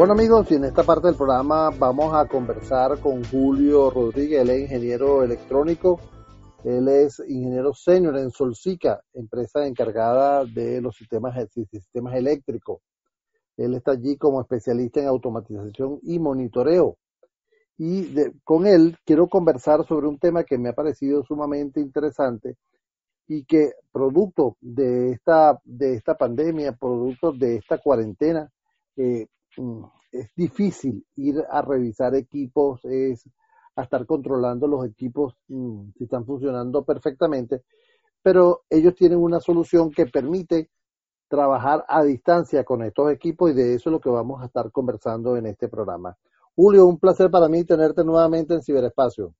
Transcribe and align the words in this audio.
Bueno 0.00 0.14
amigos, 0.14 0.50
en 0.50 0.64
esta 0.64 0.82
parte 0.82 1.08
del 1.08 1.16
programa 1.16 1.68
vamos 1.78 2.14
a 2.14 2.26
conversar 2.26 2.98
con 3.00 3.22
Julio 3.22 3.90
Rodríguez, 3.90 4.40
él 4.40 4.48
es 4.48 4.62
ingeniero 4.62 5.22
electrónico, 5.22 6.00
él 6.64 6.88
es 6.88 7.22
ingeniero 7.28 7.74
senior 7.74 8.16
en 8.16 8.30
Solsica, 8.30 9.02
empresa 9.12 9.66
encargada 9.66 10.46
de 10.46 10.80
los 10.80 10.96
sistemas, 10.96 11.36
sistemas 11.70 12.14
eléctricos. 12.14 12.80
Él 13.58 13.74
está 13.74 13.90
allí 13.90 14.16
como 14.16 14.40
especialista 14.40 15.00
en 15.00 15.08
automatización 15.08 15.98
y 16.02 16.18
monitoreo. 16.18 16.96
Y 17.76 18.06
con 18.42 18.66
él 18.66 18.96
quiero 19.04 19.28
conversar 19.28 19.86
sobre 19.86 20.06
un 20.06 20.18
tema 20.18 20.44
que 20.44 20.56
me 20.56 20.70
ha 20.70 20.72
parecido 20.72 21.22
sumamente 21.24 21.78
interesante 21.78 22.56
y 23.28 23.44
que 23.44 23.72
producto 23.92 24.56
de 24.62 25.10
esta, 25.10 25.60
de 25.62 25.92
esta 25.92 26.14
pandemia, 26.14 26.72
producto 26.72 27.32
de 27.32 27.56
esta 27.56 27.76
cuarentena, 27.76 28.50
eh, 28.96 29.26
es 30.12 30.30
difícil 30.34 31.04
ir 31.16 31.36
a 31.50 31.62
revisar 31.62 32.14
equipos, 32.14 32.84
es 32.84 33.28
a 33.76 33.82
estar 33.82 34.04
controlando 34.06 34.66
los 34.66 34.86
equipos 34.86 35.34
mm, 35.48 35.90
si 35.96 36.04
están 36.04 36.26
funcionando 36.26 36.84
perfectamente, 36.84 37.62
pero 38.22 38.62
ellos 38.68 38.94
tienen 38.94 39.18
una 39.18 39.40
solución 39.40 39.90
que 39.90 40.06
permite 40.06 40.68
trabajar 41.28 41.84
a 41.88 42.02
distancia 42.02 42.64
con 42.64 42.82
estos 42.82 43.12
equipos 43.12 43.50
y 43.50 43.54
de 43.54 43.74
eso 43.74 43.88
es 43.88 43.92
lo 43.92 44.00
que 44.00 44.10
vamos 44.10 44.42
a 44.42 44.46
estar 44.46 44.70
conversando 44.72 45.36
en 45.36 45.46
este 45.46 45.68
programa. 45.68 46.16
Julio, 46.56 46.86
un 46.86 46.98
placer 46.98 47.30
para 47.30 47.48
mí 47.48 47.64
tenerte 47.64 48.04
nuevamente 48.04 48.54
en 48.54 48.62
Ciberespacio. 48.62 49.32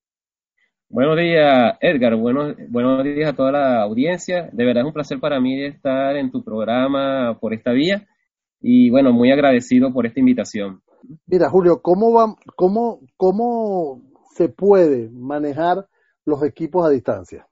Buenos 0.88 1.16
días, 1.18 1.76
Edgar. 1.80 2.16
Buenos, 2.16 2.56
buenos 2.68 3.04
días 3.04 3.32
a 3.32 3.36
toda 3.36 3.52
la 3.52 3.82
audiencia. 3.82 4.48
De 4.52 4.64
verdad 4.64 4.82
es 4.82 4.86
un 4.86 4.92
placer 4.92 5.20
para 5.20 5.40
mí 5.40 5.62
estar 5.62 6.16
en 6.16 6.30
tu 6.30 6.42
programa 6.42 7.38
por 7.40 7.52
esta 7.52 7.72
vía 7.72 8.08
y 8.60 8.90
bueno, 8.90 9.12
muy 9.12 9.32
agradecido 9.32 9.92
por 9.92 10.06
esta 10.06 10.20
invitación. 10.20 10.82
Mira, 11.26 11.48
Julio, 11.48 11.80
¿cómo, 11.82 12.12
va, 12.12 12.34
cómo, 12.56 13.00
cómo 13.16 14.02
se 14.34 14.48
puede 14.48 15.08
manejar 15.10 15.86
los 16.24 16.42
equipos 16.44 16.86
a 16.86 16.90
distancia? 16.90 17.46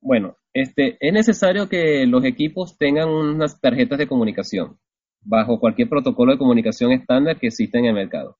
Bueno, 0.00 0.36
este, 0.54 0.96
es 1.00 1.12
necesario 1.12 1.68
que 1.68 2.06
los 2.06 2.24
equipos 2.24 2.78
tengan 2.78 3.08
unas 3.08 3.60
tarjetas 3.60 3.98
de 3.98 4.06
comunicación 4.06 4.78
bajo 5.22 5.60
cualquier 5.60 5.88
protocolo 5.88 6.32
de 6.32 6.38
comunicación 6.38 6.92
estándar 6.92 7.38
que 7.38 7.48
exista 7.48 7.78
en 7.78 7.86
el 7.86 7.94
mercado. 7.94 8.38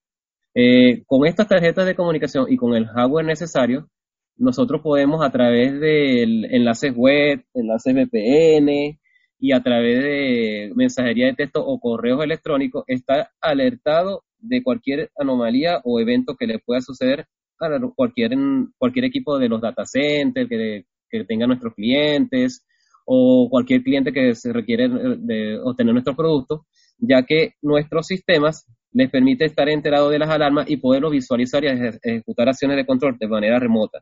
Eh, 0.54 1.04
con 1.06 1.26
estas 1.26 1.48
tarjetas 1.48 1.86
de 1.86 1.94
comunicación 1.94 2.46
y 2.48 2.56
con 2.56 2.74
el 2.74 2.86
hardware 2.86 3.26
necesario, 3.26 3.88
nosotros 4.36 4.80
podemos 4.80 5.22
a 5.22 5.30
través 5.30 5.78
de 5.78 6.22
enlaces 6.22 6.94
web, 6.96 7.44
enlaces 7.54 7.94
VPN 7.94 8.98
y 9.40 9.52
a 9.52 9.62
través 9.62 10.04
de 10.04 10.72
mensajería 10.74 11.26
de 11.26 11.34
texto 11.34 11.64
o 11.64 11.80
correos 11.80 12.22
electrónicos 12.22 12.84
estar 12.86 13.30
alertado 13.40 14.24
de 14.38 14.62
cualquier 14.62 15.10
anomalía 15.18 15.80
o 15.84 15.98
evento 15.98 16.36
que 16.36 16.46
le 16.46 16.58
pueda 16.58 16.80
suceder 16.80 17.26
a 17.58 17.68
cualquier, 17.94 18.32
cualquier 18.78 19.06
equipo 19.06 19.38
de 19.38 19.48
los 19.48 19.60
data 19.60 19.84
centers 19.84 20.48
que, 20.48 20.84
que 21.10 21.24
tengan 21.24 21.48
nuestros 21.48 21.74
clientes 21.74 22.66
o 23.04 23.48
cualquier 23.50 23.82
cliente 23.82 24.12
que 24.12 24.34
se 24.34 24.52
requiere 24.52 24.88
de 24.88 25.58
obtener 25.58 25.92
nuestros 25.92 26.16
productos, 26.16 26.60
ya 26.98 27.24
que 27.24 27.54
nuestros 27.62 28.06
sistemas 28.06 28.66
les 28.92 29.10
permite 29.10 29.46
estar 29.46 29.68
enterados 29.68 30.10
de 30.10 30.18
las 30.18 30.30
alarmas 30.30 30.70
y 30.70 30.76
poderlo 30.76 31.10
visualizar 31.10 31.64
y 31.64 31.68
ejecutar 31.68 32.48
acciones 32.48 32.76
de 32.76 32.86
control 32.86 33.16
de 33.18 33.28
manera 33.28 33.58
remota. 33.58 34.00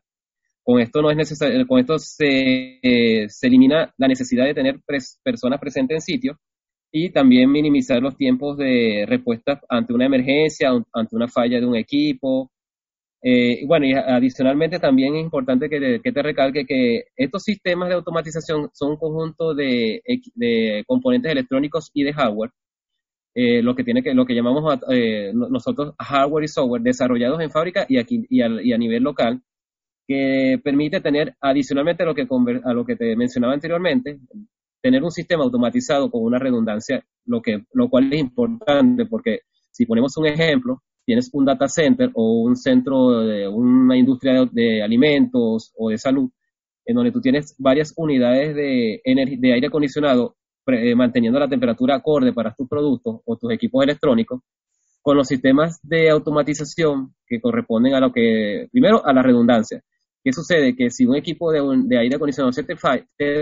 Con 0.63 0.79
esto 0.79 1.01
no 1.01 1.09
es 1.09 1.17
necesario, 1.17 1.65
con 1.67 1.79
esto 1.79 1.97
se, 1.97 2.79
se 3.27 3.47
elimina 3.47 3.93
la 3.97 4.07
necesidad 4.07 4.45
de 4.45 4.53
tener 4.53 4.79
personas 5.23 5.59
presentes 5.59 5.95
en 5.95 6.01
sitio 6.01 6.39
y 6.91 7.09
también 7.11 7.51
minimizar 7.51 8.01
los 8.01 8.17
tiempos 8.17 8.57
de 8.57 9.05
respuesta 9.07 9.61
ante 9.69 9.93
una 9.93 10.05
emergencia, 10.05 10.71
ante 10.93 11.15
una 11.15 11.27
falla 11.27 11.59
de 11.59 11.65
un 11.65 11.75
equipo. 11.75 12.51
Eh, 13.21 13.65
bueno, 13.67 13.85
y 13.85 13.93
adicionalmente 13.93 14.79
también 14.79 15.15
es 15.15 15.23
importante 15.23 15.69
que 15.69 15.99
te, 15.99 16.23
recalque 16.23 16.65
que 16.65 17.03
estos 17.15 17.43
sistemas 17.43 17.89
de 17.89 17.95
automatización 17.95 18.69
son 18.73 18.91
un 18.91 18.97
conjunto 18.97 19.53
de, 19.53 20.01
componentes 20.87 21.31
electrónicos 21.31 21.91
y 21.93 22.03
de 22.03 22.13
hardware, 22.13 22.51
eh, 23.35 23.61
lo 23.61 23.75
que 23.75 23.83
tiene 23.83 24.01
que 24.01 24.13
lo 24.13 24.25
que 24.25 24.33
llamamos 24.33 24.79
eh, 24.89 25.31
nosotros 25.33 25.93
hardware 25.99 26.45
y 26.45 26.47
software 26.47 26.81
desarrollados 26.81 27.41
en 27.41 27.51
fábrica 27.51 27.85
y 27.87 27.97
aquí 27.97 28.25
y 28.29 28.41
a, 28.41 28.77
nivel 28.77 29.03
local 29.03 29.41
que 30.09 30.59
permite 30.63 31.01
tener 31.01 31.35
adicionalmente 31.39 32.01
a 32.01 32.07
lo 32.07 32.15
que 32.15 32.25
a 32.63 32.73
lo 32.73 32.83
que 32.83 32.95
te 32.95 33.15
mencionaba 33.15 33.53
anteriormente 33.53 34.17
tener 34.81 35.03
un 35.03 35.11
sistema 35.11 35.43
automatizado 35.43 36.09
con 36.09 36.23
una 36.23 36.39
redundancia, 36.39 37.05
lo, 37.25 37.43
que, 37.43 37.65
lo 37.73 37.89
cual 37.89 38.11
es 38.11 38.19
importante 38.19 39.05
porque 39.05 39.41
si 39.69 39.85
ponemos 39.85 40.17
un 40.17 40.25
ejemplo, 40.25 40.81
tienes 41.05 41.29
un 41.31 41.45
data 41.45 41.67
center 41.67 42.09
o 42.15 42.41
un 42.41 42.55
centro 42.55 43.19
de 43.21 43.47
una 43.47 43.95
industria 43.95 44.45
de, 44.51 44.81
alimentos 44.81 45.71
o 45.77 45.91
de 45.91 45.99
salud, 45.99 46.31
en 46.85 46.95
donde 46.95 47.11
tú 47.11 47.21
tienes 47.21 47.53
varias 47.59 47.93
unidades 47.95 48.55
de, 48.55 49.01
de 49.05 49.53
aire 49.53 49.67
acondicionado 49.67 50.37
eh, 50.65 50.95
manteniendo 50.95 51.39
la 51.39 51.47
temperatura 51.47 51.97
acorde 51.97 52.33
para 52.33 52.55
tus 52.55 52.67
productos 52.67 53.21
o 53.25 53.37
tus 53.37 53.51
equipos 53.53 53.83
electrónicos, 53.83 54.41
con 55.03 55.17
los 55.17 55.27
sistemas 55.27 55.79
de 55.83 56.09
automatización 56.09 57.13
que 57.27 57.39
corresponden 57.39 57.93
a 57.93 57.99
lo 57.99 58.11
que, 58.11 58.67
primero, 58.71 59.05
a 59.05 59.13
la 59.13 59.21
redundancia. 59.21 59.83
¿Qué 60.23 60.33
sucede? 60.33 60.75
Que 60.75 60.89
si 60.89 61.05
un 61.05 61.15
equipo 61.15 61.51
de, 61.51 61.61
de 61.85 61.97
aire 61.97 62.15
acondicionado 62.15 62.51
se 62.51 62.63
te, 62.63 62.75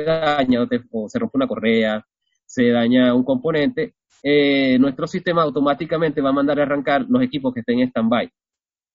daña 0.04 0.68
o, 0.92 1.10
se 1.10 1.20
rompe 1.20 1.38
una 1.38 1.48
correa, 1.48 2.06
se 2.46 2.70
daña 2.70 3.14
un 3.14 3.24
componente, 3.24 3.96
eh, 4.24 4.78
nuestro 4.80 5.08
sistema 5.08 5.44
automáticamente 5.44 6.22
va 6.22 6.30
a 6.30 6.34
mandar 6.34 6.60
a 6.60 6.64
arrancar 6.64 7.06
los 7.10 7.22
equipos 7.24 7.54
que 7.54 7.62
estén 7.62 7.80
en 7.80 7.88
stand-by. 7.90 8.30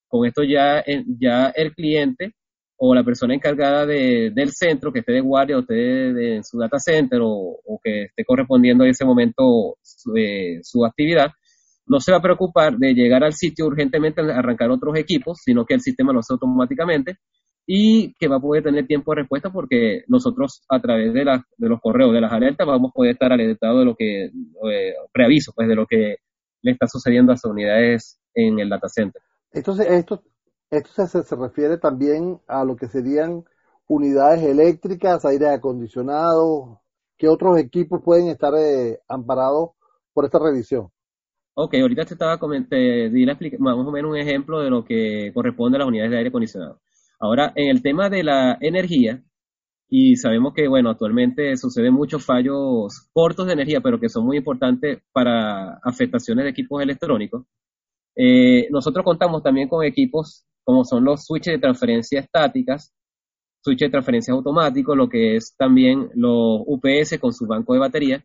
Con 0.09 0.27
esto 0.27 0.43
ya, 0.45 0.81
eh, 0.81 1.05
ya 1.19 1.49
el 1.49 1.75
cliente 1.75 2.35
o 2.77 2.95
la 2.95 3.05
persona 3.05 3.35
encargada 3.35 3.87
del 3.87 4.51
centro 4.53 4.93
que 4.93 5.01
esté 5.01 5.13
de 5.13 5.21
guardia 5.21 5.57
o 5.57 5.61
esté 5.61 5.75
de, 5.75 6.43
su 6.43 6.59
data 6.59 6.79
center 6.79 7.21
o, 7.23 7.81
que 7.83 8.05
esté 8.05 8.25
correspondiendo 8.25 8.85
en 8.85 8.91
ese 8.91 9.05
momento 9.05 9.77
su, 9.81 10.17
eh, 10.17 10.59
su 10.63 10.85
actividad, 10.85 11.31
no 11.87 12.01
se 12.01 12.13
va 12.13 12.19
a 12.19 12.23
preocupar 12.23 12.77
de 12.77 12.95
llegar 12.95 13.23
al 13.23 13.35
sitio 13.35 13.67
urgentemente 13.67 14.21
a 14.21 14.39
arrancar 14.39 14.71
otros 14.71 14.97
equipos, 14.97 15.41
sino 15.45 15.65
que 15.65 15.75
el 15.75 15.81
sistema 15.81 16.13
lo 16.13 16.21
hace 16.21 16.33
automáticamente 16.33 17.19
y 17.67 18.15
que 18.15 18.29
va 18.29 18.37
a 18.37 18.41
poder 18.41 18.65
tener 18.65 18.87
tiempo 18.87 19.13
de 19.13 19.23
respuesta 19.23 19.51
porque 19.51 20.03
nosotros 20.09 20.63
a 20.69 20.81
través 20.81 21.13
de, 21.13 21.25
de 21.57 21.69
los 21.69 21.81
correos, 21.81 22.13
de 22.13 22.21
las 22.21 22.33
alertas, 22.33 22.67
vamos 22.67 22.91
a 22.91 22.95
poder 22.95 23.13
estar 23.13 23.33
alertados 23.33 23.81
de 23.81 23.85
lo 23.85 23.95
que, 23.95 24.25
eh, 24.25 24.95
preaviso, 25.13 25.53
pues 25.55 25.69
de 25.69 25.77
lo 25.77 25.87
que 25.87 26.17
le 26.63 26.73
está 26.73 26.87
sucediendo 26.87 27.33
a 27.33 27.35
las 27.35 27.45
unidades 27.45 28.21
en 28.35 28.59
el 28.59 28.69
data 28.69 28.89
center. 28.89 29.23
Entonces, 29.53 29.87
esto, 29.91 30.23
esto 30.71 31.07
se, 31.07 31.23
se 31.23 31.37
refiere 31.37 31.79
también 31.79 32.41
a 32.49 32.65
lo 32.65 32.77
que 32.77 32.89
serían 32.89 33.45
unidades 33.87 34.43
eléctricas, 34.43 35.25
aire 35.25 35.49
acondicionado, 35.51 36.81
¿qué 37.19 37.29
otros 37.29 37.59
equipos 37.59 38.01
pueden 38.03 38.29
estar 38.29 38.53
eh, 38.57 38.99
amparados 39.09 39.71
por 40.13 40.25
esta 40.25 40.39
revisión? 40.39 40.89
Ok, 41.55 41.75
ahorita 41.75 42.07
te 42.07 42.15
estaba 42.15 42.39
comentando, 42.39 42.77
di 42.77 43.27
más 43.59 43.77
o 43.77 43.93
menos 43.93 44.11
un 44.11 44.17
ejemplo 44.17 44.61
de 44.61 44.71
lo 44.71 44.85
que 44.85 45.31
corresponde 45.35 45.77
a 45.77 45.81
las 45.81 45.89
unidades 45.89 46.11
de 46.11 46.17
aire 46.17 46.29
acondicionado. 46.31 46.81
Ahora, 47.23 47.53
en 47.55 47.71
el 47.71 47.83
tema 47.83 48.11
de 48.11 48.25
la 48.25 48.59
energía, 48.61 49.23
y 49.89 50.17
sabemos 50.17 50.55
que, 50.55 50.67
bueno, 50.67 50.91
actualmente 50.91 51.57
suceden 51.57 51.95
muchos 51.95 52.25
fallos 52.25 53.09
cortos 53.13 53.47
de 53.47 53.53
energía, 53.53 53.81
pero 53.81 54.01
que 54.01 54.09
son 54.09 54.27
muy 54.27 54.39
importantes 54.39 55.03
para 55.13 55.79
afectaciones 55.85 56.45
de 56.45 56.51
equipos 56.51 56.83
electrónicos. 56.83 57.45
Eh, 58.17 58.67
nosotros 58.73 59.05
contamos 59.05 59.41
también 59.41 59.69
con 59.69 59.85
equipos 59.85 60.45
como 60.65 60.85
son 60.85 61.05
los 61.05 61.25
switches 61.25 61.55
de 61.55 61.61
transferencia 61.61 62.19
estáticas, 62.19 62.93
switches 63.61 63.87
de 63.87 63.93
transferencia 63.93 64.35
automáticos, 64.35 64.97
lo 64.97 65.09
que 65.09 65.37
es 65.37 65.55
también 65.57 66.11
los 66.17 66.63
UPS 66.67 67.21
con 67.21 67.33
su 67.33 67.47
banco 67.47 67.73
de 67.73 67.79
batería, 67.79 68.25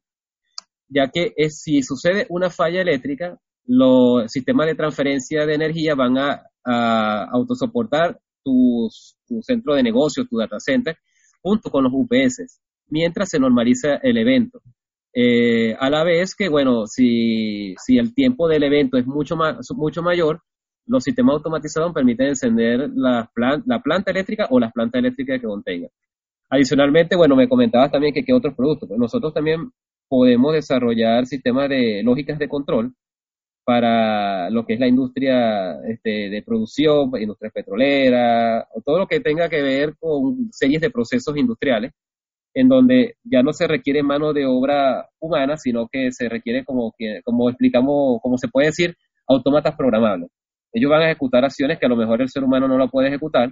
ya 0.90 1.12
que 1.12 1.35
si 1.52 1.84
sucede 1.84 2.26
una 2.29 2.49
falla 2.49 2.82
eléctrica, 2.82 3.38
los 3.66 4.32
sistemas 4.32 4.66
de 4.66 4.76
transferencia 4.76 5.46
de 5.46 5.53
energía 5.53 5.94
van 5.94 6.17
a, 6.17 6.47
a 6.66 7.26
autosoportar 7.26 8.20
tu, 8.47 9.41
centro 9.41 9.76
de 9.76 9.84
negocio, 9.84 10.26
tu 10.26 10.38
data 10.38 10.58
center, 10.59 10.96
junto 11.41 11.70
con 11.70 11.84
los 11.84 11.91
UPS, 11.94 12.61
mientras 12.88 13.29
se 13.29 13.40
normaliza 13.40 13.96
el 13.96 14.17
evento. 14.17 14.61
Eh, 15.14 15.76
a 15.79 15.90
la 15.90 16.03
vez 16.03 16.35
que, 16.35 16.47
bueno, 16.47 16.85
si, 16.88 17.76
si, 17.84 17.97
el 17.97 18.14
tiempo 18.14 18.47
del 18.47 18.64
evento 18.64 18.97
es 18.97 19.05
mucho, 19.05 19.35
más, 19.35 19.58
mucho 19.76 20.02
mayor, 20.02 20.41
los 20.85 21.03
sistemas 21.03 21.35
automatizados 21.35 21.94
permiten 21.94 22.28
encender 22.28 22.90
la, 22.96 23.29
la 23.66 23.82
planta 23.82 24.11
eléctrica 24.11 24.47
o 24.49 24.59
las 24.59 24.72
plantas 24.72 24.99
eléctricas 24.99 25.41
que 25.41 25.47
contengan. 25.47 25.90
Adicionalmente, 26.49 27.17
bueno, 27.17 27.35
me 27.35 27.49
comentabas 27.49 27.91
también 27.91 28.14
que 28.14 28.23
qué 28.23 28.34
otros 28.34 28.55
productos. 28.55 28.88
Pues 28.88 28.99
nosotros 28.99 29.34
también 29.34 29.72
podemos 30.08 30.53
desarrollar 30.53 31.26
sistemas 31.26 31.67
de 31.67 32.02
lógicas 32.03 32.40
de 32.40 32.47
control 32.47 32.94
para 33.67 34.49
lo 34.49 34.66
que 34.66 34.75
es 34.75 34.79
la 34.79 34.87
industria 34.87 35.78
este, 35.85 36.29
de 36.29 36.41
producción, 36.41 37.11
industria 37.19 37.52
petrolera, 37.53 38.66
todo 38.85 38.99
lo 38.99 39.08
que 39.08 39.19
tenga 39.19 39.49
que 39.49 39.61
ver 39.61 39.97
con 39.99 40.47
series 40.53 40.79
de 40.79 40.90
procesos 40.90 41.35
industriales, 41.35 41.91
en 42.53 42.69
donde 42.69 43.16
ya 43.25 43.43
no 43.43 43.52
se 43.52 43.67
requiere 43.67 44.03
mano 44.03 44.31
de 44.31 44.46
obra 44.46 45.09
humana, 45.19 45.58
sino 45.58 45.90
que 45.91 46.14
se 46.14 46.29
requiere, 46.29 46.64
como, 46.64 46.93
como 47.25 47.49
explicamos, 47.49 48.22
como 48.22 48.37
se 48.37 48.47
puede 48.47 48.67
decir, 48.67 48.96
autómatas 49.28 49.75
programables. 49.75 50.29
Ellos 50.72 50.90
van 50.90 51.02
a 51.02 51.08
ejecutar 51.08 51.43
acciones 51.43 51.78
que 51.78 51.87
a 51.87 51.90
lo 51.90 51.97
mejor 51.97 52.22
el 52.22 52.29
ser 52.29 52.46
humano 52.46 52.70
no 52.70 52.78
la 52.78 52.87
puede 52.87 53.09
ejecutar 53.09 53.52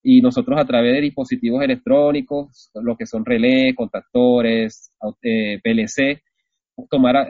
y 0.00 0.20
nosotros 0.20 0.60
a 0.60 0.64
través 0.64 0.92
de 0.94 1.00
dispositivos 1.00 1.60
electrónicos, 1.60 2.70
lo 2.74 2.96
que 2.96 3.04
son 3.04 3.24
relés, 3.24 3.74
contactores, 3.74 4.92
eh, 5.22 5.58
PLC, 5.60 6.22
tomar, 6.88 7.28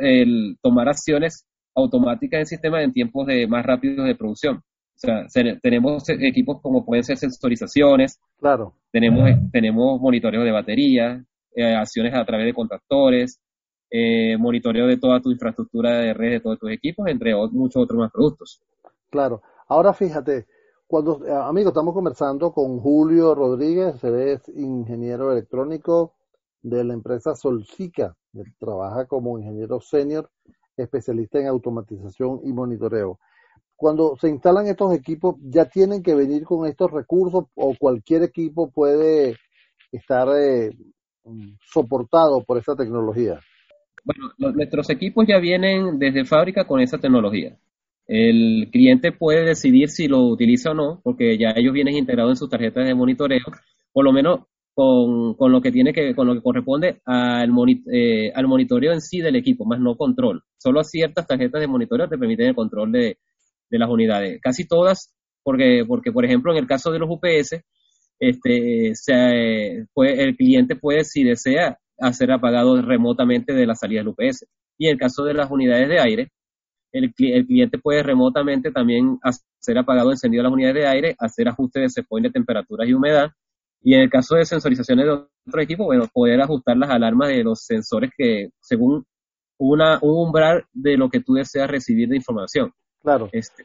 tomar 0.61 0.89
acciones 0.91 1.47
automáticas 1.75 2.41
en 2.41 2.47
sistema 2.47 2.83
en 2.83 2.93
tiempos 2.93 3.27
de 3.27 3.47
más 3.47 3.65
rápidos 3.65 4.07
de 4.07 4.15
producción. 4.15 4.57
O 4.57 4.99
sea, 5.01 5.27
tenemos 5.63 6.09
equipos 6.09 6.61
como 6.61 6.85
pueden 6.85 7.05
ser 7.05 7.17
sensorizaciones, 7.17 8.21
claro. 8.39 8.75
tenemos, 8.93 9.31
tenemos 9.51 9.99
monitoreo 9.99 10.43
de 10.43 10.53
batería, 10.53 11.25
eh, 11.55 11.75
acciones 11.75 12.15
a 12.15 12.25
través 12.25 12.47
de 12.47 12.53
contactores, 12.53 13.41
eh, 13.91 14.37
monitoreo 14.37 14.87
de 14.87 14.99
toda 14.99 15.21
tu 15.21 15.31
infraestructura 15.31 15.99
de 16.01 16.13
red 16.13 16.33
de 16.33 16.41
todos 16.41 16.59
tus 16.59 16.71
equipos, 16.71 17.09
entre 17.09 17.35
muchos 17.51 17.83
otros 17.83 17.99
más 17.99 18.13
productos. 18.13 18.61
Claro. 19.09 19.43
Ahora 19.69 19.95
fíjate, 19.95 20.47
cuando, 20.87 21.25
eh, 21.27 21.33
amigo, 21.33 21.69
estamos 21.69 21.95
conversando 21.95 22.53
con 22.53 22.79
Julio 22.81 23.35
Rodríguez, 23.35 24.03
él 24.05 24.17
es 24.17 24.49
ingeniero 24.49 25.33
electrónico 25.33 26.15
de 26.63 26.85
la 26.85 26.95
empresa 26.95 27.35
Solcica, 27.35 28.17
trabaja 28.59 29.07
como 29.07 29.39
ingeniero 29.39 29.81
senior, 29.81 30.29
especialista 30.81 31.39
en 31.39 31.47
automatización 31.47 32.41
y 32.45 32.53
monitoreo. 32.53 33.19
Cuando 33.77 34.17
se 34.21 34.29
instalan 34.29 34.67
estos 34.67 34.95
equipos, 34.95 35.37
¿ya 35.41 35.65
tienen 35.65 36.03
que 36.03 36.15
venir 36.15 36.45
con 36.45 36.67
estos 36.67 36.91
recursos 36.91 37.45
o 37.55 37.75
cualquier 37.79 38.23
equipo 38.25 38.71
puede 38.71 39.37
estar 39.91 40.29
eh, 40.37 40.71
soportado 41.73 42.43
por 42.45 42.59
esa 42.59 42.77
tecnología? 42.77 43.41
Bueno, 44.05 44.55
nuestros 44.55 44.91
equipos 44.91 45.27
ya 45.27 45.39
vienen 45.39 45.99
desde 45.99 46.25
fábrica 46.25 46.67
con 46.67 46.81
esa 46.81 46.99
tecnología. 46.99 47.57
El 48.07 48.69
cliente 48.73 49.13
puede 49.13 49.45
decidir 49.45 49.89
si 49.89 50.09
lo 50.09 50.27
utiliza 50.27 50.73
o 50.73 50.75
no, 50.75 51.01
porque 51.03 51.39
ya 51.39 51.53
ellos 51.55 51.73
vienen 51.73 51.97
integrados 51.97 52.33
en 52.33 52.37
sus 52.37 52.51
tarjetas 52.51 52.87
de 52.87 52.95
monitoreo, 52.95 53.45
por 53.93 54.05
lo 54.05 54.13
menos 54.13 54.41
con, 54.75 55.35
con 55.35 55.53
lo 55.53 55.61
que 55.61 55.73
tiene 55.73 55.93
que, 55.93 56.15
con 56.15 56.27
lo 56.27 56.35
que 56.35 56.43
corresponde 56.43 57.01
al, 57.05 57.51
eh, 57.93 58.33
al 58.35 58.47
monitoreo 58.47 58.93
en 58.93 59.01
sí 59.01 59.21
del 59.21 59.37
equipo, 59.37 59.65
más 59.65 59.81
no 59.81 59.97
control. 59.97 60.43
Solo 60.59 60.83
ciertas 60.85 61.27
tarjetas 61.27 61.61
de 61.61 61.67
monitoreo 61.67 62.09
te 62.09 62.19
permiten 62.19 62.49
el 62.49 62.55
control 62.55 62.93
de, 62.93 63.19
de 63.69 63.79
las 63.79 63.89
unidades. 63.89 64.41
Casi 64.41 64.67
todas, 64.67 65.15
porque, 65.43 65.85
porque 65.87 66.13
por 66.13 66.25
ejemplo 66.25 66.53
en 66.53 66.59
el 66.59 66.67
caso 66.67 66.91
de 66.91 66.99
los 66.99 67.11
UPS, 67.11 67.63
este, 68.19 68.95
se, 68.95 69.87
puede, 69.95 70.23
el 70.23 70.37
cliente 70.37 70.77
puede, 70.77 71.05
si 71.05 71.25
desea, 71.25 71.79
hacer 71.99 72.31
apagado 72.33 72.81
remotamente 72.81 73.55
de 73.55 73.67
la 73.67 73.75
salida 73.75 74.01
del 74.01 74.09
UPS. 74.09 74.47
Y 74.79 74.87
en 74.87 74.93
el 74.93 74.99
caso 74.99 75.25
de 75.25 75.35
las 75.35 75.51
unidades 75.51 75.89
de 75.89 76.01
aire, 76.01 76.29
el, 76.93 77.13
el 77.19 77.47
cliente 77.47 77.79
puede 77.79 78.03
remotamente 78.03 78.71
también 78.71 79.19
hacer 79.23 79.79
apagado 79.79 80.11
encendido 80.11 80.43
las 80.43 80.53
unidades 80.53 80.83
de 80.83 80.89
aire, 80.89 81.17
hacer 81.19 81.49
ajustes 81.49 81.83
de 81.83 81.89
set 81.89 82.07
de 82.09 82.31
temperaturas 82.31 82.89
y 82.89 82.93
humedad. 82.95 83.31
Y 83.83 83.95
en 83.95 84.03
el 84.03 84.11
caso 84.11 84.37
de 84.37 84.45
sensorizaciones 84.45 85.07
de 85.07 85.13
otro 85.13 85.61
equipo, 85.61 85.85
bueno, 85.85 86.07
poder 86.13 86.41
ajustar 86.41 86.77
las 86.77 86.91
alarmas 86.91 87.29
de 87.29 87.43
los 87.43 87.65
sensores 87.65 88.11
que, 88.17 88.51
según 88.61 89.05
una, 89.59 89.99
un 90.03 90.27
umbral 90.27 90.65
de 90.73 90.97
lo 90.97 91.09
que 91.09 91.21
tú 91.21 91.35
deseas 91.35 91.71
recibir 91.71 92.09
de 92.09 92.17
información. 92.17 92.73
Claro. 93.03 93.29
Este, 93.33 93.65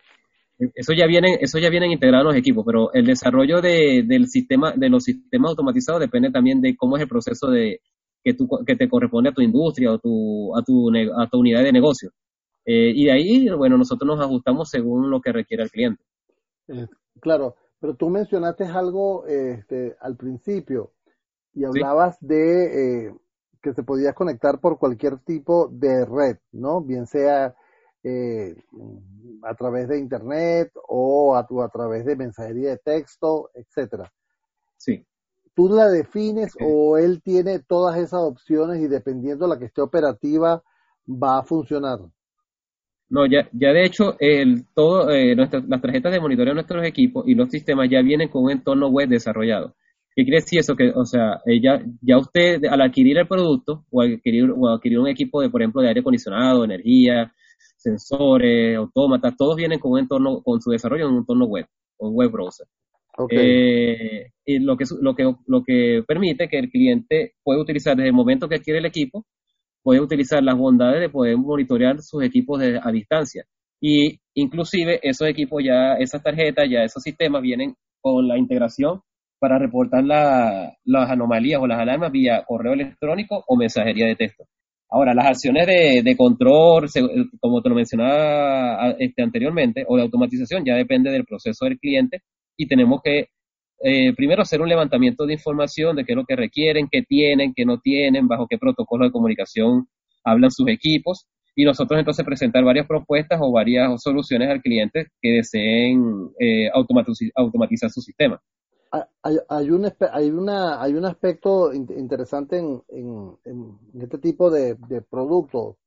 eso 0.57 0.93
ya 0.93 1.05
vienen, 1.05 1.37
eso 1.41 1.59
ya 1.59 1.69
vienen 1.69 1.91
integrados 1.91 2.25
en 2.25 2.27
los 2.29 2.37
equipos, 2.37 2.63
pero 2.65 2.93
el 2.93 3.05
desarrollo 3.05 3.61
de, 3.61 4.03
del 4.05 4.27
sistema, 4.27 4.73
de 4.75 4.89
los 4.89 5.03
sistemas 5.03 5.49
automatizados 5.49 6.01
depende 6.01 6.31
también 6.31 6.61
de 6.61 6.75
cómo 6.77 6.95
es 6.95 7.03
el 7.03 7.09
proceso 7.09 7.47
de 7.49 7.81
que, 8.23 8.33
tú, 8.33 8.47
que 8.65 8.75
te 8.75 8.87
corresponde 8.87 9.29
a 9.29 9.33
tu 9.33 9.41
industria 9.41 9.91
o 9.91 9.99
tu, 9.99 10.55
a, 10.57 10.63
tu, 10.63 10.89
a 10.89 11.27
tu 11.27 11.39
unidad 11.39 11.63
de 11.63 11.73
negocio. 11.73 12.11
Eh, 12.65 12.91
y 12.95 13.05
de 13.05 13.11
ahí, 13.11 13.49
bueno, 13.49 13.77
nosotros 13.77 14.07
nos 14.07 14.25
ajustamos 14.25 14.69
según 14.69 15.09
lo 15.09 15.21
que 15.21 15.31
requiere 15.31 15.63
el 15.63 15.69
cliente. 15.69 16.03
Eh, 16.67 16.87
claro, 17.21 17.55
pero 17.79 17.95
tú 17.95 18.09
mencionaste 18.09 18.65
algo 18.65 19.25
este, 19.25 19.95
al 19.99 20.15
principio 20.15 20.93
y 21.53 21.65
hablabas 21.65 22.17
de 22.19 23.07
eh, 23.07 23.15
que 23.61 23.73
se 23.73 23.83
podía 23.83 24.13
conectar 24.13 24.59
por 24.59 24.77
cualquier 24.77 25.19
tipo 25.19 25.67
de 25.67 26.05
red, 26.05 26.37
¿no? 26.51 26.81
Bien 26.81 27.07
sea 27.07 27.55
a 29.41 29.55
través 29.55 29.87
de 29.87 29.97
internet 29.97 30.71
o 30.87 31.35
a, 31.35 31.39
a 31.39 31.69
través 31.69 32.05
de 32.05 32.15
mensajería 32.15 32.69
de 32.69 32.77
texto, 32.77 33.49
etcétera. 33.53 34.11
Sí. 34.77 35.03
¿Tú 35.55 35.69
la 35.69 35.87
defines 35.87 36.53
o 36.61 36.97
él 36.97 37.21
tiene 37.23 37.59
todas 37.59 37.97
esas 37.97 38.21
opciones 38.21 38.81
y 38.81 38.87
dependiendo 38.87 39.45
de 39.45 39.53
la 39.53 39.59
que 39.59 39.65
esté 39.65 39.81
operativa 39.81 40.61
va 41.07 41.39
a 41.39 41.43
funcionar? 41.43 41.99
No, 43.09 43.25
ya, 43.27 43.47
ya 43.53 43.71
de 43.71 43.85
hecho, 43.85 44.15
el, 44.19 44.65
todo, 44.73 45.11
eh, 45.11 45.35
las 45.35 45.49
tarjetas 45.81 46.11
de 46.11 46.19
monitoreo 46.19 46.51
de 46.51 46.55
nuestros 46.55 46.85
equipos 46.85 47.23
y 47.27 47.35
los 47.35 47.49
sistemas 47.49 47.87
ya 47.89 48.01
vienen 48.01 48.29
con 48.29 48.43
un 48.43 48.51
entorno 48.51 48.89
web 48.89 49.07
desarrollado. 49.09 49.75
¿Qué 50.15 50.23
quiere 50.23 50.37
decir 50.37 50.59
eso? 50.59 50.75
Que, 50.75 50.91
o 50.95 51.05
sea, 51.05 51.41
eh, 51.45 51.61
ya, 51.61 51.83
ya 52.01 52.17
usted 52.17 52.63
al 52.65 52.81
adquirir 52.81 53.17
el 53.17 53.27
producto 53.27 53.85
o 53.91 54.01
adquirir, 54.01 54.49
o 54.49 54.69
adquirir 54.69 54.99
un 54.99 55.09
equipo 55.09 55.41
de, 55.41 55.49
por 55.49 55.61
ejemplo, 55.61 55.81
de 55.81 55.89
aire 55.89 55.99
acondicionado, 55.99 56.63
energía, 56.63 57.31
sensores, 57.77 58.77
autómatas, 58.77 59.35
todos 59.37 59.55
vienen 59.55 59.79
con 59.79 59.91
un 59.91 59.99
entorno, 59.99 60.41
con 60.41 60.61
su 60.61 60.71
desarrollo 60.71 61.05
en 61.05 61.11
un 61.11 61.17
entorno 61.19 61.45
web, 61.45 61.65
un 61.99 62.15
web 62.15 62.31
browser. 62.31 62.65
Eh, 63.29 64.31
y 64.45 64.59
lo 64.59 64.75
que, 64.75 64.85
lo, 64.99 65.15
que, 65.15 65.31
lo 65.47 65.63
que 65.63 66.03
permite 66.07 66.47
que 66.49 66.59
el 66.59 66.69
cliente 66.69 67.33
pueda 67.43 67.61
utilizar 67.61 67.95
desde 67.95 68.09
el 68.09 68.15
momento 68.15 68.47
que 68.49 68.55
adquiere 68.55 68.79
el 68.79 68.85
equipo 68.85 69.25
puede 69.85 70.01
utilizar 70.01 70.41
las 70.41 70.57
bondades 70.57 70.99
de 70.99 71.09
poder 71.09 71.37
monitorear 71.37 72.01
sus 72.01 72.23
equipos 72.23 72.59
a 72.59 72.91
distancia. 72.91 73.45
Y 73.79 74.19
inclusive 74.33 74.99
esos 75.03 75.27
equipos 75.27 75.63
ya, 75.63 75.93
esas 75.99 76.23
tarjetas, 76.23 76.65
ya 76.67 76.83
esos 76.83 77.03
sistemas 77.03 77.43
vienen 77.43 77.75
con 78.01 78.27
la 78.27 78.35
integración 78.35 79.01
para 79.39 79.59
reportar 79.59 80.03
las 80.03 81.09
anomalías 81.11 81.61
o 81.61 81.67
las 81.67 81.79
alarmas 81.79 82.11
vía 82.11 82.43
correo 82.47 82.73
electrónico 82.73 83.43
o 83.47 83.55
mensajería 83.55 84.07
de 84.07 84.15
texto. 84.15 84.45
Ahora, 84.89 85.13
las 85.13 85.27
acciones 85.27 85.67
de, 85.67 86.15
control, 86.17 86.87
como 87.39 87.61
te 87.61 87.69
lo 87.69 87.75
mencionaba 87.75 88.95
este, 88.97 89.21
anteriormente, 89.21 89.85
o 89.87 89.97
de 89.97 90.01
automatización, 90.01 90.65
ya 90.65 90.73
depende 90.73 91.11
del 91.11 91.25
proceso 91.25 91.65
del 91.65 91.77
cliente 91.77 92.21
y 92.57 92.67
tenemos 92.67 93.01
que 93.03 93.27
eh, 93.83 94.13
primero 94.15 94.41
hacer 94.41 94.61
un 94.61 94.69
levantamiento 94.69 95.25
de 95.25 95.33
información 95.33 95.95
de 95.95 96.05
qué 96.05 96.13
es 96.13 96.15
lo 96.15 96.25
que 96.25 96.35
requieren, 96.35 96.87
qué 96.89 97.03
tienen, 97.03 97.53
qué 97.53 97.65
no 97.65 97.79
tienen, 97.79 98.27
bajo 98.27 98.47
qué 98.47 98.57
protocolo 98.57 99.05
de 99.05 99.11
comunicación 99.11 99.87
hablan 100.23 100.51
sus 100.51 100.67
equipos 100.69 101.27
y 101.55 101.65
nosotros 101.65 101.99
entonces 101.99 102.25
presentar 102.25 102.63
varias 102.63 102.87
propuestas 102.87 103.39
o 103.41 103.51
varias 103.51 104.01
soluciones 104.01 104.49
al 104.49 104.61
cliente 104.61 105.07
que 105.21 105.29
deseen 105.29 106.29
eh, 106.39 106.69
automatizar, 106.73 107.89
su 107.89 108.01
sistema. 108.01 108.41
Hay, 109.23 109.37
hay, 109.49 109.69
un, 109.71 109.91
hay, 110.13 110.29
una, 110.31 110.81
hay 110.81 110.93
un 110.93 111.05
aspecto 111.05 111.73
interesante 111.73 112.57
en, 112.57 112.81
en, 112.89 113.77
este 114.01 114.19
tipo 114.19 114.49
de, 114.49 114.77
productos, 115.09 115.77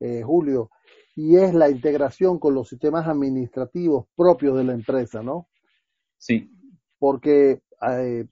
eh, 0.00 0.22
Julio, 0.22 0.70
y 1.14 1.36
es 1.36 1.52
la 1.52 1.68
integración 1.68 2.38
con 2.38 2.54
los 2.54 2.68
sistemas 2.68 3.06
administrativos 3.06 4.06
propios 4.16 4.56
de 4.56 4.64
la 4.64 4.72
empresa, 4.72 5.22
¿no? 5.22 5.46
Sí 6.16 6.50
porque 7.04 7.60
eh, 7.86 8.24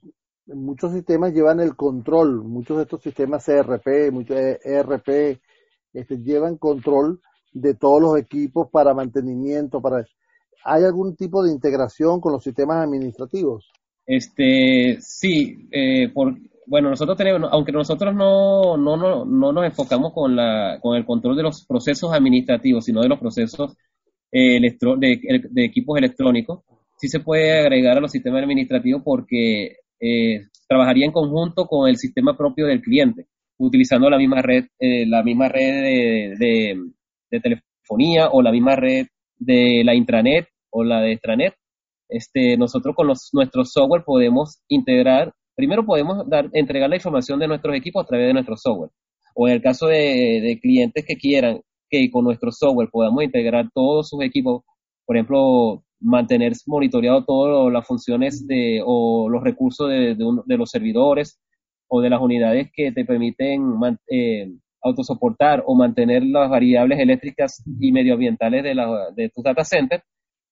muchos 0.47 0.93
sistemas 0.93 1.31
llevan 1.31 1.59
el 1.59 1.75
control, 1.75 2.43
muchos 2.43 2.77
de 2.77 2.83
estos 2.83 3.03
sistemas 3.03 3.45
CRP, 3.45 4.11
muchos 4.11 4.35
ERP, 4.35 5.39
este, 5.93 6.17
llevan 6.17 6.57
control 6.57 7.21
de 7.51 7.75
todos 7.75 8.01
los 8.01 8.17
equipos 8.17 8.71
para 8.71 8.95
mantenimiento, 8.95 9.79
para 9.79 10.03
¿hay 10.65 10.83
algún 10.85 11.15
tipo 11.15 11.43
de 11.43 11.51
integración 11.51 12.19
con 12.19 12.31
los 12.31 12.43
sistemas 12.43 12.83
administrativos? 12.83 13.71
Este, 14.07 14.97
sí, 15.01 15.69
eh, 15.71 16.11
bueno, 16.65 16.89
nosotros 16.89 17.15
tenemos, 17.15 17.47
aunque 17.51 17.71
nosotros 17.71 18.15
no, 18.15 18.75
no, 18.75 18.97
no, 18.97 19.23
no 19.23 19.53
nos 19.53 19.65
enfocamos 19.65 20.13
con, 20.13 20.35
la, 20.35 20.79
con 20.81 20.97
el 20.97 21.05
control 21.05 21.35
de 21.35 21.43
los 21.43 21.63
procesos 21.67 22.11
administrativos, 22.11 22.85
sino 22.85 23.01
de 23.01 23.09
los 23.09 23.19
procesos 23.19 23.77
eh, 24.31 24.59
de, 24.59 25.63
equipos 25.63 25.95
electrónicos, 25.95 26.61
sí 27.03 27.09
se 27.09 27.19
puede 27.19 27.59
agregar 27.59 27.97
a 27.97 27.99
los 27.99 28.13
sistemas 28.13 28.43
administrativos 28.43 29.01
porque 29.03 29.75
eh, 29.99 30.47
trabajaría 30.69 31.05
en 31.05 31.11
conjunto 31.11 31.65
con 31.65 31.89
el 31.89 31.97
sistema 31.97 32.37
propio 32.37 32.65
del 32.65 32.81
cliente, 32.81 33.25
utilizando 33.57 34.09
la 34.09 34.17
misma 34.17 34.41
red, 34.41 34.67
eh, 34.79 35.05
la 35.05 35.21
misma 35.21 35.49
red 35.49 36.37
de, 36.39 36.77
telefonía 37.41 38.29
o 38.31 38.41
la 38.41 38.53
misma 38.53 38.77
red 38.77 39.07
de 39.37 39.81
la 39.83 39.93
intranet 39.93 40.47
o 40.69 40.85
la 40.85 41.01
de 41.01 41.11
extranet. 41.11 41.53
Este, 42.07 42.55
nosotros 42.55 42.95
con 42.95 43.07
nuestro 43.33 43.65
software 43.65 44.03
podemos 44.05 44.61
integrar, 44.69 45.33
primero 45.57 45.85
podemos 45.85 46.29
dar, 46.29 46.49
entregar 46.53 46.89
la 46.89 46.95
información 46.95 47.37
de 47.37 47.49
nuestros 47.49 47.75
equipos 47.75 48.05
a 48.05 48.07
través 48.07 48.27
de 48.27 48.33
nuestro 48.33 48.55
software. 48.55 48.91
O 49.35 49.49
en 49.49 49.55
el 49.55 49.61
caso 49.61 49.87
de 49.87 50.57
clientes 50.61 51.03
que 51.05 51.17
quieran 51.17 51.59
que 51.89 52.09
con 52.09 52.23
nuestro 52.23 52.49
software 52.53 52.87
podamos 52.89 53.25
integrar 53.25 53.69
todos 53.73 54.07
sus 54.07 54.23
equipos, 54.23 54.63
por 55.05 55.17
ejemplo, 55.17 55.83
mantener 56.03 56.53
monitoreado 56.67 57.23
todas 57.25 57.71
las 57.71 57.87
funciones 57.87 58.45
de, 58.45 58.81
o 58.85 59.29
los 59.29 59.43
recursos 59.43 59.89
de, 59.89 60.15
de, 60.15 60.57
los 60.57 60.69
servidores 60.69 61.39
o 61.87 62.01
de 62.01 62.09
las 62.09 62.21
unidades 62.21 62.69
que 62.73 62.91
te 62.91 63.05
permiten 63.05 63.61
eh, 64.09 64.51
autosoportar 64.81 65.63
o 65.65 65.75
mantener 65.75 66.23
las 66.23 66.49
variables 66.49 66.99
eléctricas 66.99 67.63
y 67.79 67.91
medioambientales 67.91 68.63
de, 68.63 68.75
la, 68.75 69.11
de 69.15 69.29
tus 69.29 69.43
data 69.43 69.63
centers, 69.63 70.03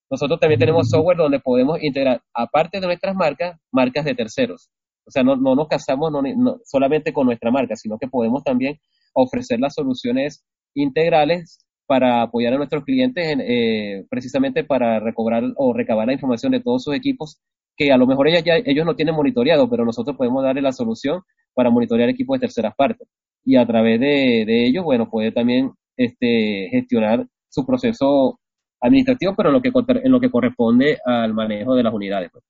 nosotros 0.10 0.40
también 0.40 0.60
tenemos 0.60 0.90
software 0.90 1.18
donde 1.18 1.40
podemos 1.40 1.82
integrar, 1.82 2.22
aparte 2.34 2.80
de 2.80 2.88
nuestras 2.88 3.16
marcas, 3.16 3.58
marcas 3.72 4.06
de 4.06 4.16
terceros. 4.16 4.70
O 5.06 5.12
sea, 5.12 5.24
no, 5.24 5.36
no 5.36 5.56
nos 5.56 5.68
casamos 5.68 6.12
no, 6.12 6.58
solamente 6.64 7.12
con 7.14 7.26
nuestra 7.26 7.52
marca, 7.52 7.76
sino 7.76 7.98
que 7.98 8.08
podemos 8.08 8.44
también 8.44 8.78
ofrecer 9.14 9.60
las 9.60 9.74
soluciones 9.74 10.46
integrales 10.76 11.66
para 11.92 12.22
apoyar 12.22 12.54
a 12.54 12.58
nuestros 12.58 12.86
clientes 12.86 13.28
en, 13.28 13.42
eh, 13.42 14.06
precisamente 14.10 14.64
para 14.64 15.02
recobrar 15.02 15.44
o 15.58 15.74
recabar 15.74 16.08
la 16.08 16.14
información 16.14 16.54
de 16.54 16.62
todos 16.62 16.86
sus 16.86 16.96
equipos 16.96 17.42
que 17.76 17.92
a 17.92 17.98
lo 17.98 18.08
mejor 18.08 18.30
ellos, 18.30 18.46
ya, 18.46 18.56
ellos 18.64 18.86
no 18.86 18.96
tienen 18.96 19.14
monitoreado, 19.14 19.70
pero 19.70 19.84
nosotros 19.84 20.16
podemos 20.16 20.42
darle 20.42 20.62
la 20.62 20.72
solución 20.72 21.20
para 21.54 21.70
monitorear 21.70 22.08
equipos 22.08 22.40
de 22.40 22.48
terceras 22.48 22.76
partes. 22.78 23.10
Y 23.44 23.58
a 23.58 23.66
través 23.68 24.00
de, 24.00 24.68
ellos, 24.68 24.86
bueno, 24.86 25.10
puede 25.10 25.34
también 25.34 25.72
este, 25.98 26.70
gestionar 26.72 27.28
su 27.50 27.66
proceso 27.66 28.40
administrativo, 28.80 29.34
pero 29.36 29.50
en 29.50 29.56
lo 29.56 29.62
que, 29.62 29.72
en 30.02 30.12
lo 30.14 30.22
que 30.22 30.32
corresponde 30.32 30.98
al 31.06 31.34
manejo 31.34 31.76
de 31.76 31.84
las 31.84 31.94
unidades. 31.94 32.30
Pues. 32.32 32.46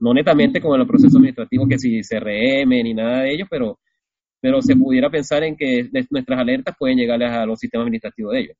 No 0.00 0.12
netamente 0.12 0.60
como 0.60 0.74
en 0.74 0.80
el 0.80 0.88
proceso 0.88 1.16
administrativo, 1.16 1.68
que 1.68 1.78
si 1.78 2.00
CRM 2.00 2.70
ni 2.70 2.92
nada 2.92 3.20
de 3.20 3.34
ello, 3.34 3.46
pero, 3.48 3.78
pero 4.40 4.60
se 4.60 4.74
pudiera 4.74 5.08
pensar 5.10 5.44
en 5.44 5.56
que 5.56 5.88
nuestras 6.10 6.40
alertas 6.40 6.74
pueden 6.76 6.98
llegar 6.98 7.22
a 7.22 7.46
los 7.46 7.60
sistemas 7.60 7.84
administrativos 7.84 8.32
de 8.32 8.40
ellos. 8.40 8.56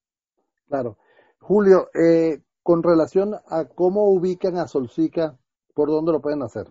Claro. 0.70 0.96
Julio, 1.40 1.88
eh, 1.94 2.38
con 2.62 2.84
relación 2.84 3.34
a 3.48 3.64
cómo 3.64 4.12
ubican 4.12 4.56
a 4.56 4.68
Solcica, 4.68 5.36
¿por 5.74 5.88
dónde 5.88 6.12
lo 6.12 6.20
pueden 6.20 6.42
hacer? 6.42 6.66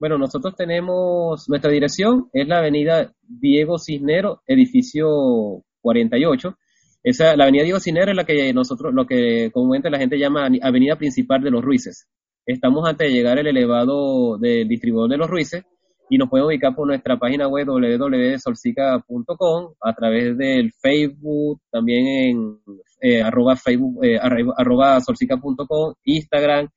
Bueno, 0.00 0.18
nosotros 0.18 0.56
tenemos, 0.56 1.48
nuestra 1.48 1.70
dirección 1.70 2.28
es 2.32 2.48
la 2.48 2.58
avenida 2.58 3.12
Diego 3.22 3.78
Cisnero, 3.78 4.42
edificio 4.48 5.62
48. 5.82 6.56
Esa, 7.04 7.36
la 7.36 7.44
avenida 7.44 7.62
Diego 7.62 7.78
Cisnero 7.78 8.10
es 8.10 8.16
la 8.16 8.24
que 8.24 8.52
nosotros, 8.52 8.92
lo 8.92 9.06
que 9.06 9.52
comúnmente 9.52 9.88
la 9.88 9.98
gente 9.98 10.18
llama 10.18 10.48
avenida 10.60 10.96
principal 10.96 11.44
de 11.44 11.52
los 11.52 11.62
Ruices. 11.62 12.08
Estamos 12.44 12.88
antes 12.88 13.06
de 13.06 13.14
llegar 13.14 13.38
al 13.38 13.46
elevado 13.46 14.36
del 14.36 14.66
distribuidor 14.66 15.10
de 15.10 15.18
los 15.18 15.30
Ruices 15.30 15.62
y 16.10 16.18
nos 16.18 16.28
pueden 16.28 16.46
ubicar 16.46 16.74
por 16.74 16.88
nuestra 16.88 17.16
página 17.16 17.46
web 17.46 17.68
www.solsica.com 17.68 19.74
a 19.80 19.94
través 19.94 20.36
del 20.36 20.72
Facebook, 20.72 21.60
también 21.70 22.06
en 22.06 22.58
eh, 23.04 23.20
arroba 23.20 23.56
Facebook, 23.56 24.04
eh, 24.04 24.16
arroba 24.16 25.00
solsica.com, 25.00 25.94
Instagram, 26.04 26.68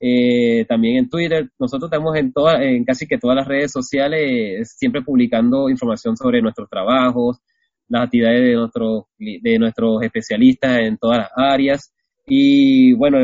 eh, 0.00 0.64
también 0.66 0.96
en 0.96 1.10
Twitter. 1.10 1.50
Nosotros 1.58 1.90
estamos 1.90 2.16
en, 2.16 2.32
toda, 2.32 2.64
en 2.64 2.82
casi 2.82 3.06
que 3.06 3.18
todas 3.18 3.36
las 3.36 3.46
redes 3.46 3.72
sociales, 3.72 4.74
siempre 4.74 5.02
publicando 5.02 5.68
información 5.68 6.16
sobre 6.16 6.40
nuestros 6.40 6.70
trabajos, 6.70 7.40
las 7.88 8.04
actividades 8.04 8.40
de, 8.40 8.54
nuestros 8.54 9.04
de 9.18 9.58
nuestros 9.58 10.02
especialistas 10.02 10.78
en 10.78 10.96
todas 10.96 11.18
las 11.18 11.30
áreas. 11.36 11.92
Y 12.26 12.94
bueno, 12.94 13.18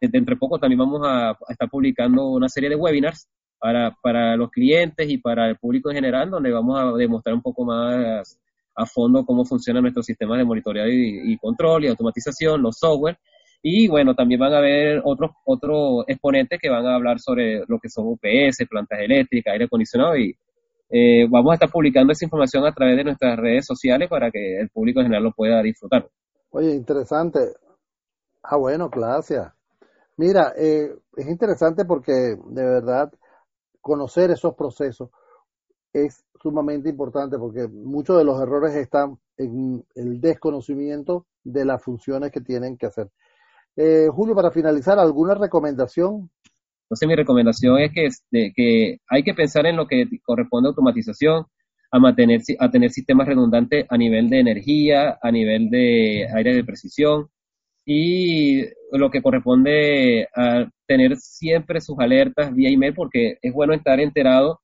entre 0.00 0.36
poco 0.36 0.58
también 0.58 0.78
vamos 0.78 1.02
a, 1.04 1.36
estar 1.50 1.68
publicando 1.68 2.30
una 2.30 2.48
serie 2.48 2.70
de 2.70 2.76
webinars 2.76 3.28
para, 3.58 3.94
para 4.02 4.36
los 4.36 4.50
clientes 4.50 5.06
y 5.10 5.18
para 5.18 5.50
el 5.50 5.58
público 5.58 5.90
en 5.90 5.96
general, 5.96 6.30
donde 6.30 6.50
vamos 6.50 6.80
a 6.80 6.96
demostrar 6.96 7.34
un 7.34 7.42
poco 7.42 7.62
más 7.62 8.40
a 8.74 8.86
fondo 8.86 9.24
cómo 9.24 9.44
funciona 9.44 9.80
nuestro 9.80 10.02
sistema 10.02 10.36
de 10.36 10.44
monitoreo 10.44 10.88
y, 10.88 11.32
y 11.32 11.36
control 11.38 11.84
y 11.84 11.88
automatización, 11.88 12.62
los 12.62 12.78
software 12.78 13.18
y 13.62 13.88
bueno, 13.88 14.14
también 14.14 14.40
van 14.40 14.54
a 14.54 14.58
haber 14.58 15.02
otros, 15.04 15.32
otros 15.44 16.04
exponentes 16.06 16.58
que 16.60 16.70
van 16.70 16.86
a 16.86 16.94
hablar 16.94 17.20
sobre 17.20 17.62
lo 17.68 17.78
que 17.78 17.90
son 17.90 18.06
UPS, 18.06 18.66
plantas 18.68 19.00
eléctricas, 19.00 19.52
aire 19.52 19.66
acondicionado 19.66 20.16
y 20.16 20.34
eh, 20.88 21.26
vamos 21.28 21.52
a 21.52 21.54
estar 21.54 21.70
publicando 21.70 22.12
esa 22.12 22.24
información 22.24 22.64
a 22.66 22.72
través 22.72 22.96
de 22.96 23.04
nuestras 23.04 23.38
redes 23.38 23.66
sociales 23.66 24.08
para 24.08 24.30
que 24.30 24.58
el 24.58 24.70
público 24.70 25.00
en 25.00 25.06
general 25.06 25.24
lo 25.24 25.32
pueda 25.32 25.62
disfrutar. 25.62 26.08
Oye, 26.50 26.74
interesante. 26.74 27.38
Ah, 28.42 28.56
bueno, 28.56 28.88
gracias. 28.88 29.52
Mira, 30.16 30.52
eh, 30.56 30.90
es 31.16 31.28
interesante 31.28 31.84
porque 31.84 32.12
de 32.12 32.64
verdad 32.64 33.12
conocer 33.80 34.30
esos 34.30 34.54
procesos 34.54 35.10
es 35.92 36.24
sumamente 36.42 36.88
importante 36.88 37.38
porque 37.38 37.68
muchos 37.68 38.16
de 38.18 38.24
los 38.24 38.40
errores 38.40 38.74
están 38.74 39.18
en 39.36 39.84
el 39.94 40.20
desconocimiento 40.20 41.26
de 41.44 41.64
las 41.64 41.82
funciones 41.82 42.30
que 42.30 42.40
tienen 42.40 42.76
que 42.76 42.86
hacer. 42.86 43.08
Eh, 43.76 44.08
Julio, 44.10 44.34
para 44.34 44.50
finalizar, 44.50 44.98
¿alguna 44.98 45.34
recomendación? 45.34 46.30
Entonces 46.84 47.08
mi 47.08 47.14
recomendación 47.14 47.78
es 47.78 47.92
que, 47.92 48.52
que 48.54 48.98
hay 49.08 49.22
que 49.22 49.34
pensar 49.34 49.66
en 49.66 49.76
lo 49.76 49.86
que 49.86 50.06
corresponde 50.24 50.68
a 50.68 50.70
automatización, 50.70 51.46
a, 51.92 51.98
mantener, 51.98 52.40
a 52.58 52.70
tener 52.70 52.90
sistemas 52.90 53.28
redundantes 53.28 53.86
a 53.88 53.96
nivel 53.96 54.28
de 54.28 54.40
energía, 54.40 55.18
a 55.22 55.30
nivel 55.30 55.70
de 55.70 56.26
aire 56.34 56.54
de 56.54 56.64
precisión 56.64 57.28
y 57.84 58.62
lo 58.92 59.10
que 59.10 59.22
corresponde 59.22 60.28
a 60.34 60.68
tener 60.86 61.16
siempre 61.16 61.80
sus 61.80 61.98
alertas 61.98 62.54
vía 62.54 62.70
email 62.70 62.94
porque 62.94 63.38
es 63.40 63.52
bueno 63.52 63.72
estar 63.72 64.00
enterado 64.00 64.60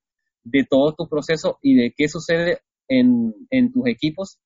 de 0.46 0.64
todo 0.68 0.94
tu 0.96 1.08
proceso 1.08 1.58
y 1.62 1.74
de 1.74 1.92
qué 1.96 2.08
sucede 2.08 2.60
en, 2.88 3.34
en 3.50 3.72
tus 3.72 3.86
equipos 3.88 4.38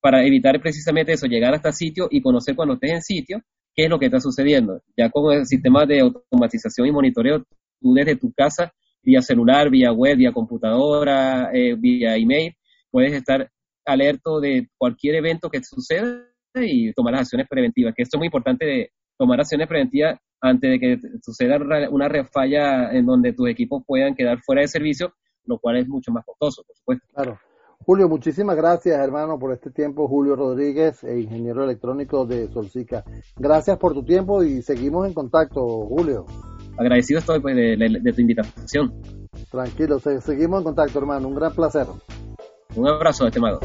para 0.00 0.24
evitar 0.24 0.60
precisamente 0.60 1.12
eso, 1.12 1.26
llegar 1.26 1.54
hasta 1.54 1.72
sitio 1.72 2.08
y 2.10 2.20
conocer 2.20 2.54
cuando 2.54 2.74
estés 2.74 2.92
en 2.92 3.02
sitio 3.02 3.42
qué 3.74 3.84
es 3.84 3.90
lo 3.90 3.98
que 3.98 4.06
está 4.06 4.20
sucediendo. 4.20 4.80
Ya 4.96 5.10
con 5.10 5.32
el 5.32 5.46
sistema 5.46 5.84
de 5.84 6.00
automatización 6.00 6.86
y 6.86 6.92
monitoreo, 6.92 7.44
tú 7.80 7.94
desde 7.94 8.16
tu 8.16 8.32
casa, 8.32 8.72
vía 9.02 9.20
celular, 9.20 9.70
vía 9.70 9.92
web, 9.92 10.16
vía 10.16 10.32
computadora, 10.32 11.50
eh, 11.52 11.74
vía 11.76 12.16
email, 12.16 12.54
puedes 12.90 13.12
estar 13.12 13.50
alerto 13.84 14.40
de 14.40 14.68
cualquier 14.78 15.16
evento 15.16 15.50
que 15.50 15.62
suceda 15.62 16.24
y 16.54 16.92
tomar 16.92 17.12
las 17.12 17.22
acciones 17.22 17.46
preventivas, 17.48 17.94
que 17.94 18.02
esto 18.02 18.16
es 18.16 18.18
muy 18.18 18.26
importante 18.26 18.64
de 18.64 18.90
tomar 19.18 19.40
acciones 19.40 19.68
preventivas 19.68 20.18
antes 20.40 20.70
de 20.70 20.78
que 20.78 20.98
suceda 21.22 21.58
una 21.90 22.08
refalla 22.08 22.92
en 22.92 23.06
donde 23.06 23.32
tus 23.32 23.48
equipos 23.48 23.82
puedan 23.86 24.14
quedar 24.14 24.40
fuera 24.44 24.62
de 24.62 24.68
servicio, 24.68 25.12
lo 25.46 25.58
cual 25.58 25.76
es 25.76 25.88
mucho 25.88 26.12
más 26.12 26.24
costoso, 26.24 26.62
por 26.66 26.76
supuesto. 26.76 27.06
Claro. 27.14 27.38
Julio, 27.84 28.08
muchísimas 28.08 28.56
gracias, 28.56 28.98
hermano, 28.98 29.38
por 29.38 29.52
este 29.52 29.70
tiempo. 29.70 30.08
Julio 30.08 30.34
Rodríguez, 30.34 31.04
e 31.04 31.20
ingeniero 31.20 31.62
electrónico 31.62 32.26
de 32.26 32.48
Solsica. 32.48 33.04
Gracias 33.36 33.78
por 33.78 33.94
tu 33.94 34.02
tiempo 34.02 34.42
y 34.42 34.62
seguimos 34.62 35.06
en 35.06 35.14
contacto, 35.14 35.86
Julio. 35.86 36.26
Agradecido 36.78 37.20
estoy 37.20 37.40
pues, 37.40 37.54
de, 37.54 38.12
tu 38.12 38.20
invitación. 38.20 38.92
Tranquilo, 39.50 39.98
seguimos 39.98 40.58
en 40.58 40.64
contacto, 40.64 40.98
hermano. 40.98 41.28
Un 41.28 41.34
gran 41.34 41.54
placer. 41.54 41.86
Un 42.74 42.88
abrazo, 42.88 43.26
estimado. 43.26 43.60